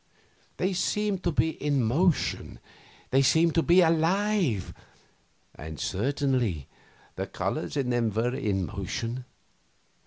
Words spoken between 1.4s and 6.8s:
in motion, they seemed to be alive; and certainly